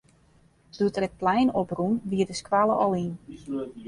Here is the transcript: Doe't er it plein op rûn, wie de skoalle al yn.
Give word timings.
Doe't 0.77 0.97
er 0.99 1.07
it 1.09 1.17
plein 1.23 1.53
op 1.59 1.69
rûn, 1.77 1.95
wie 2.09 2.25
de 2.29 2.35
skoalle 2.41 2.75
al 2.83 2.93
yn. 3.05 3.13